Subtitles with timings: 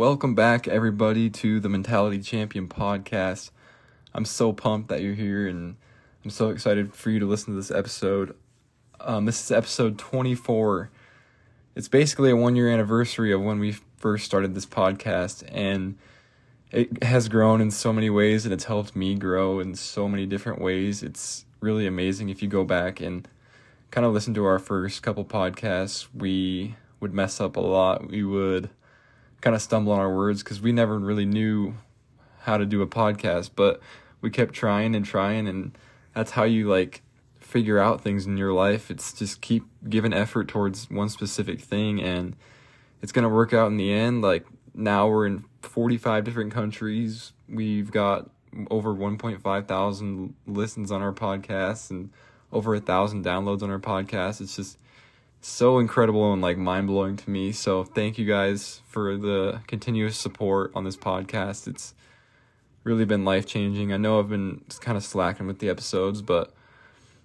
[0.00, 3.50] Welcome back, everybody, to the Mentality Champion podcast.
[4.14, 5.76] I'm so pumped that you're here, and
[6.24, 8.34] I'm so excited for you to listen to this episode.
[8.98, 10.90] Um, this is episode 24.
[11.74, 15.98] It's basically a one year anniversary of when we first started this podcast, and
[16.70, 20.24] it has grown in so many ways, and it's helped me grow in so many
[20.24, 21.02] different ways.
[21.02, 23.28] It's really amazing if you go back and
[23.90, 26.08] kind of listen to our first couple podcasts.
[26.14, 28.08] We would mess up a lot.
[28.08, 28.70] We would
[29.40, 31.74] kind of stumble on our words because we never really knew
[32.40, 33.80] how to do a podcast, but
[34.20, 35.76] we kept trying and trying, and
[36.14, 37.02] that's how you like
[37.38, 38.90] figure out things in your life.
[38.90, 42.36] It's just keep giving effort towards one specific thing, and
[43.02, 44.22] it's gonna work out in the end.
[44.22, 47.32] Like now we're in 45 different countries.
[47.48, 48.30] We've got
[48.70, 52.10] over 1.5 thousand listens on our podcast and
[52.52, 54.40] over a thousand downloads on our podcast.
[54.40, 54.78] It's just
[55.40, 57.52] so incredible and like mind blowing to me.
[57.52, 61.66] So thank you guys for the continuous support on this podcast.
[61.66, 61.94] It's
[62.84, 63.92] really been life changing.
[63.92, 66.52] I know I've been kind of slacking with the episodes, but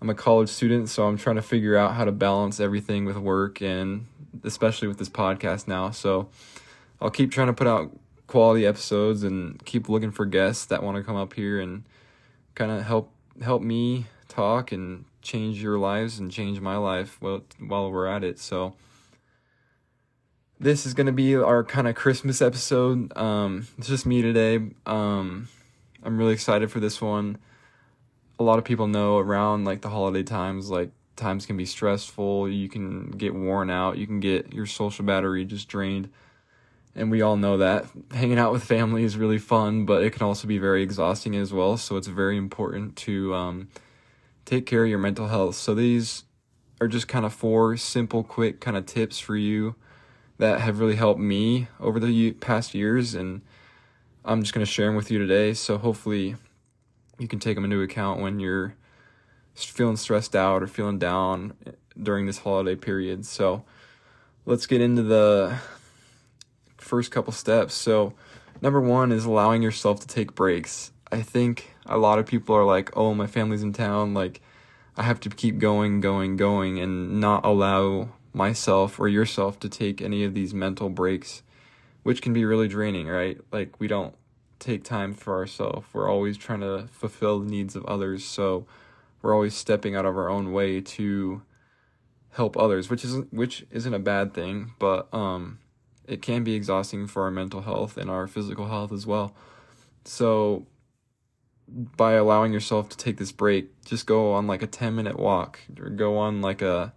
[0.00, 3.16] I'm a college student, so I'm trying to figure out how to balance everything with
[3.16, 4.06] work and
[4.44, 5.90] especially with this podcast now.
[5.90, 6.28] So
[7.00, 7.90] I'll keep trying to put out
[8.26, 11.84] quality episodes and keep looking for guests that want to come up here and
[12.54, 13.10] kind of help
[13.42, 18.24] help me talk and change your lives and change my life while while we're at
[18.24, 18.38] it.
[18.38, 18.74] So
[20.60, 23.16] this is gonna be our kind of Christmas episode.
[23.16, 24.60] Um, it's just me today.
[24.86, 25.48] Um,
[26.02, 27.38] I'm really excited for this one.
[28.38, 32.48] A lot of people know around like the holiday times, like times can be stressful.
[32.48, 33.98] You can get worn out.
[33.98, 36.08] You can get your social battery just drained.
[36.94, 40.22] And we all know that hanging out with family is really fun, but it can
[40.22, 41.76] also be very exhausting as well.
[41.76, 43.68] So it's very important to um,
[44.48, 45.56] take care of your mental health.
[45.56, 46.24] So these
[46.80, 49.74] are just kind of four simple, quick kind of tips for you
[50.38, 53.42] that have really helped me over the past years, and
[54.24, 55.52] I'm just going to share them with you today.
[55.52, 56.36] So hopefully
[57.18, 58.74] you can take them into account when you're
[59.54, 63.26] feeling stressed out or feeling down eh, during this holiday period.
[63.26, 63.64] So
[64.46, 65.58] let's get into the
[66.78, 67.74] first couple steps.
[67.74, 68.14] So
[68.62, 70.92] number one is allowing yourself to take breaks.
[71.10, 74.14] I think a lot of people are like, oh, my family's in town.
[74.14, 74.40] Like,
[74.98, 80.02] I have to keep going, going, going, and not allow myself or yourself to take
[80.02, 81.42] any of these mental breaks,
[82.02, 83.38] which can be really draining, right?
[83.52, 84.14] Like, we don't
[84.58, 85.86] take time for ourselves.
[85.92, 88.24] We're always trying to fulfill the needs of others.
[88.24, 88.66] So,
[89.22, 91.42] we're always stepping out of our own way to
[92.30, 95.58] help others, which isn't which isn't a bad thing, but um,
[96.06, 99.34] it can be exhausting for our mental health and our physical health as well.
[100.04, 100.66] So
[101.68, 105.60] by allowing yourself to take this break, just go on like a 10 minute walk
[105.78, 106.92] or go on like a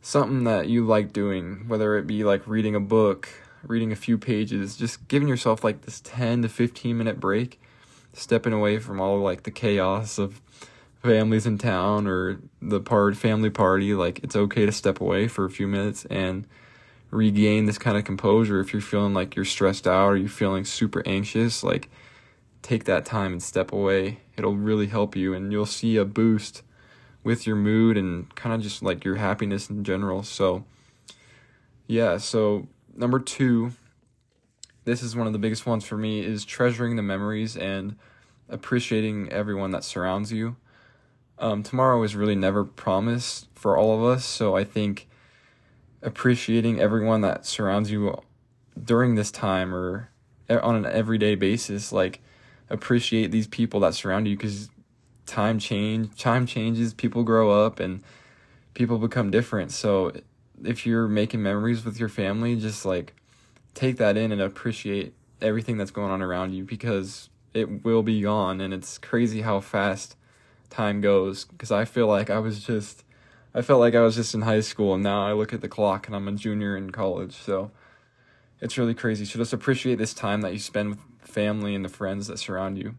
[0.00, 3.28] something that you like doing, whether it be like reading a book,
[3.64, 7.60] reading a few pages, just giving yourself like this 10 to 15 minute break,
[8.12, 10.40] stepping away from all like the chaos of
[11.02, 15.44] families in town or the part family party, like it's okay to step away for
[15.44, 16.46] a few minutes and
[17.10, 20.64] regain this kind of composure if you're feeling like you're stressed out or you're feeling
[20.64, 21.90] super anxious, like
[22.62, 24.20] take that time and step away.
[24.36, 26.62] It'll really help you, and you'll see a boost
[27.24, 30.22] with your mood and kind of just like your happiness in general.
[30.22, 30.64] So,
[31.86, 33.72] yeah, so number two,
[34.84, 37.96] this is one of the biggest ones for me, is treasuring the memories and
[38.48, 40.56] appreciating everyone that surrounds you.
[41.38, 45.08] Um, tomorrow is really never promised for all of us, so I think
[46.02, 48.20] appreciating everyone that surrounds you
[48.82, 50.10] during this time or
[50.48, 52.20] on an everyday basis, like
[52.72, 54.70] appreciate these people that surround you because
[55.26, 58.02] time change time changes people grow up and
[58.74, 59.70] people become different.
[59.70, 60.12] So
[60.64, 63.14] if you're making memories with your family just like
[63.74, 68.22] take that in and appreciate everything that's going on around you because it will be
[68.22, 70.16] gone and it's crazy how fast
[70.70, 71.44] time goes.
[71.44, 73.04] Because i feel like i was just
[73.54, 75.68] i felt like i was just in high school and now i look at the
[75.68, 77.70] clock and i'm a junior in college so
[78.62, 80.98] it's really crazy so just appreciate this time that you spend with
[81.32, 82.94] family and the friends that surround you.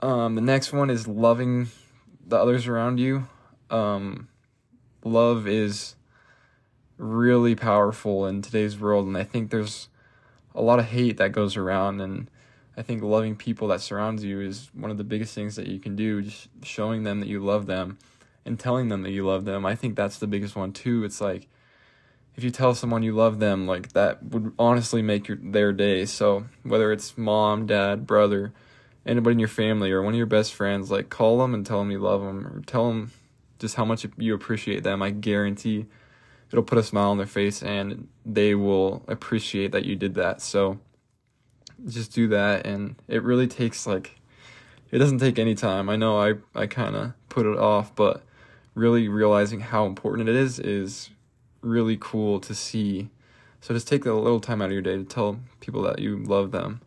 [0.00, 1.68] Um, the next one is loving
[2.26, 3.28] the others around you.
[3.70, 4.28] Um,
[5.04, 5.96] love is
[6.98, 9.88] really powerful in today's world, and I think there's
[10.54, 12.30] a lot of hate that goes around, and
[12.76, 15.78] I think loving people that surrounds you is one of the biggest things that you
[15.78, 16.22] can do.
[16.22, 17.98] Just showing them that you love them
[18.44, 19.64] and telling them that you love them.
[19.64, 21.04] I think that's the biggest one too.
[21.04, 21.48] It's like
[22.36, 26.04] if you tell someone you love them, like that would honestly make your their day.
[26.06, 28.52] So whether it's mom, dad, brother,
[29.04, 31.78] anybody in your family or one of your best friends, like call them and tell
[31.78, 33.12] them you love them or tell them
[33.58, 35.02] just how much you appreciate them.
[35.02, 35.86] I guarantee
[36.50, 40.40] it'll put a smile on their face and they will appreciate that you did that.
[40.40, 40.78] So
[41.86, 44.18] just do that and it really takes like
[44.90, 45.88] it doesn't take any time.
[45.88, 48.22] I know I I kind of put it off, but
[48.74, 51.10] really realizing how important it is is
[51.62, 53.08] really cool to see.
[53.60, 56.16] So just take a little time out of your day to tell people that you
[56.16, 56.80] love them.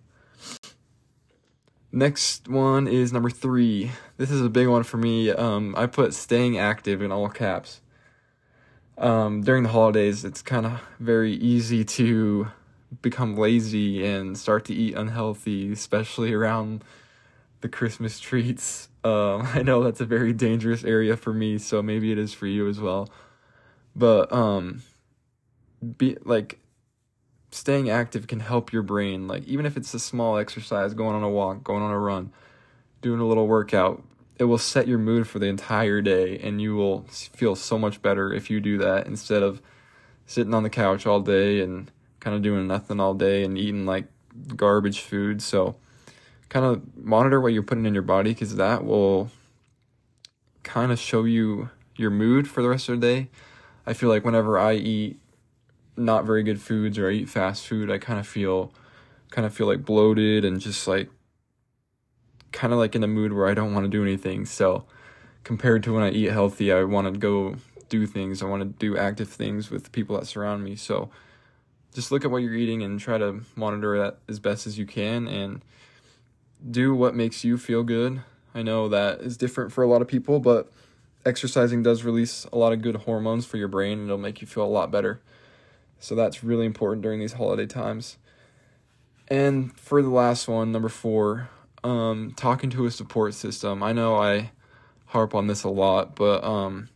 [1.91, 3.91] Next one is number three.
[4.17, 5.31] This is a big one for me.
[5.31, 7.79] Um, I put staying active in all caps.
[8.97, 12.47] Um, during the holidays, it's kind of very easy to
[13.01, 16.83] become lazy and start to eat unhealthy, especially around
[17.61, 18.89] the Christmas treats.
[19.03, 22.47] Um, I know that's a very dangerous area for me, so maybe it is for
[22.47, 23.09] you as well.
[23.95, 24.83] But um,
[25.97, 26.59] be like
[27.51, 29.27] staying active can help your brain.
[29.27, 32.31] Like even if it's a small exercise, going on a walk, going on a run,
[33.01, 34.03] doing a little workout,
[34.37, 38.01] it will set your mood for the entire day, and you will feel so much
[38.01, 39.61] better if you do that instead of
[40.25, 41.89] sitting on the couch all day and
[42.19, 44.05] kind of doing nothing all day and eating like
[44.55, 45.41] garbage food.
[45.41, 45.75] So
[46.49, 49.29] kind of monitor what you're putting in your body because that will
[50.63, 53.29] kind of show you your mood for the rest of the day.
[53.85, 55.19] I feel like whenever I eat
[55.97, 58.73] not very good foods or I eat fast food, I kind of feel
[59.31, 61.09] kind of feel like bloated and just like
[62.51, 64.45] kind of like in a mood where I don't want to do anything.
[64.45, 64.85] So
[65.43, 67.55] compared to when I eat healthy, I want to go
[67.89, 68.41] do things.
[68.41, 70.75] I want to do active things with people that surround me.
[70.75, 71.09] So
[71.93, 74.85] just look at what you're eating and try to monitor that as best as you
[74.85, 75.61] can and
[76.69, 78.21] do what makes you feel good.
[78.53, 80.71] I know that is different for a lot of people, but
[81.25, 84.47] exercising does release a lot of good hormones for your brain and it'll make you
[84.47, 85.21] feel a lot better.
[85.99, 88.17] So that's really important during these holiday times.
[89.27, 91.49] And for the last one, number four,
[91.83, 93.81] um, talking to a support system.
[93.81, 94.51] I know I
[95.07, 96.89] harp on this a lot, but um,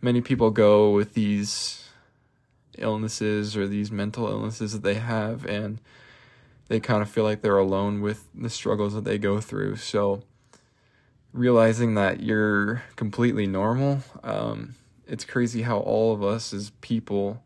[0.00, 1.88] many people go with these
[2.78, 5.80] illnesses or these mental illnesses that they have, and
[6.68, 9.76] they kind of feel like they're alone with the struggles that they go through.
[9.76, 10.22] So,
[11.32, 14.74] realizing that you're completely normal, um,
[15.06, 17.42] it's crazy how all of us as people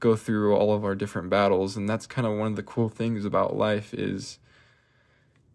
[0.00, 2.88] go through all of our different battles and that's kind of one of the cool
[2.88, 4.40] things about life is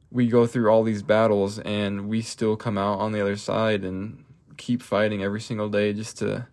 [0.09, 3.83] we go through all these battles and we still come out on the other side
[3.83, 4.23] and
[4.55, 6.47] keep fighting every single day just to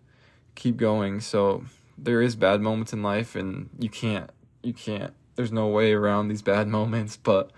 [0.55, 1.19] keep going.
[1.19, 1.63] So
[1.97, 4.29] there is bad moments in life and you can't
[4.61, 7.51] you can't there's no way around these bad moments but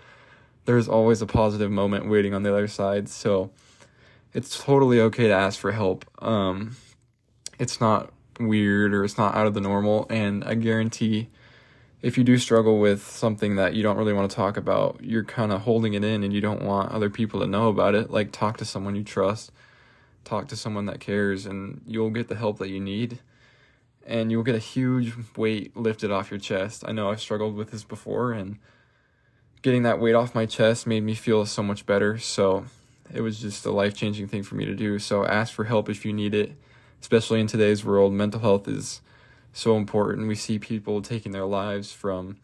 [0.68, 3.50] there's always a positive moment waiting on the other side so
[4.32, 6.76] it's totally okay to ask for help um
[7.58, 10.06] it's not weird or it's not out of the normal.
[10.10, 11.28] And I guarantee
[12.00, 15.24] if you do struggle with something that you don't really want to talk about, you're
[15.24, 18.10] kind of holding it in and you don't want other people to know about it.
[18.10, 19.50] Like, talk to someone you trust,
[20.24, 23.18] talk to someone that cares, and you'll get the help that you need.
[24.06, 26.84] And you'll get a huge weight lifted off your chest.
[26.86, 28.58] I know I've struggled with this before, and
[29.62, 32.18] getting that weight off my chest made me feel so much better.
[32.18, 32.66] So,
[33.12, 34.98] it was just a life changing thing for me to do.
[34.98, 36.52] So, ask for help if you need it
[37.00, 39.00] especially in today's world, mental health is
[39.52, 40.28] so important.
[40.28, 42.38] We see people taking their lives from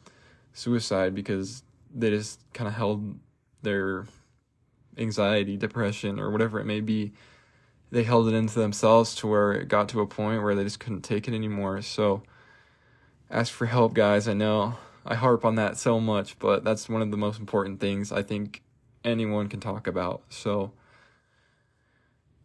[0.53, 1.63] suicide because
[1.95, 3.19] they just kind of held
[3.63, 4.07] their
[4.97, 7.13] anxiety, depression, or whatever it may be.
[7.91, 10.81] They held it into themselves to where it got to a point where they just
[10.81, 11.83] couldn't take it anymore.
[11.83, 12.23] So,
[13.31, 14.27] ask for help, guys.
[14.29, 17.81] I know I harp on that so much, but that's one of the most important
[17.81, 18.63] things I think
[19.05, 20.23] anyone can talk about.
[20.31, 20.73] So,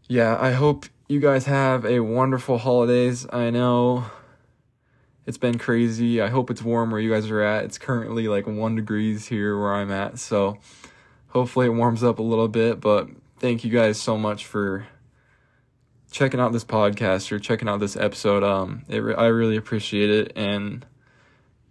[0.07, 3.25] yeah, I hope you guys have a wonderful holidays.
[3.31, 4.05] I know
[5.25, 6.21] it's been crazy.
[6.21, 7.63] I hope it's warm where you guys are at.
[7.65, 10.57] It's currently like one degrees here where I'm at, so
[11.27, 12.81] hopefully it warms up a little bit.
[12.81, 14.87] But thank you guys so much for
[16.11, 18.43] checking out this podcast or checking out this episode.
[18.43, 20.85] Um, it I really appreciate it, and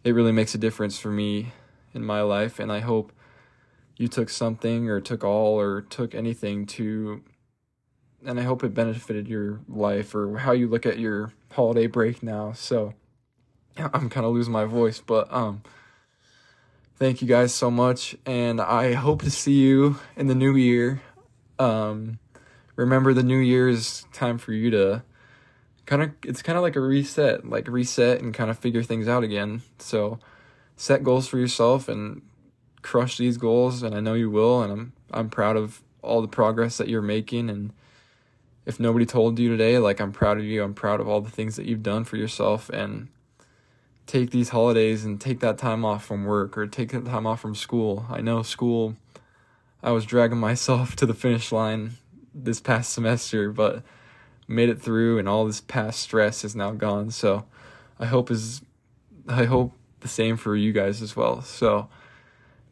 [0.05, 1.53] it really makes a difference for me
[1.95, 2.59] in my life.
[2.59, 3.13] And I hope
[3.97, 7.23] you took something or took all or took anything to
[8.25, 12.23] and I hope it benefited your life or how you look at your holiday break
[12.23, 12.53] now.
[12.53, 12.95] So
[13.77, 15.63] I'm kind of losing my voice, but um
[16.97, 21.03] thank you guys so much and I hope to see you in the new year.
[21.59, 22.19] Um
[22.77, 25.03] remember the new year is time for you to
[25.89, 29.09] kind of it's kind of like a reset, like reset and kind of figure things
[29.09, 29.63] out again.
[29.79, 30.19] So
[30.77, 32.21] set goals for yourself and
[32.83, 36.29] crush these goals and I know you will and I'm I'm proud of all the
[36.29, 37.73] progress that you're making and
[38.67, 40.63] if nobody told you today, like I'm proud of you.
[40.63, 43.09] I'm proud of all the things that you've done for yourself and
[44.07, 47.41] take these holidays and take that time off from work or take that time off
[47.41, 48.05] from school.
[48.11, 48.95] I know school
[49.83, 51.93] I was dragging myself to the finish line
[52.35, 53.83] this past semester, but
[54.49, 57.11] made it through, and all this past stress is now gone.
[57.11, 57.45] So
[58.01, 58.63] I hope is
[59.29, 61.43] I hope the same for you guys as well.
[61.43, 61.89] So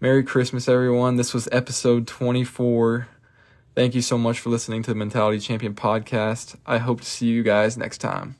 [0.00, 1.16] Merry Christmas, everyone.
[1.16, 3.08] This was episode 24.
[3.74, 6.56] Thank you so much for listening to the Mentality Champion podcast.
[6.66, 8.36] I hope to see you guys next time.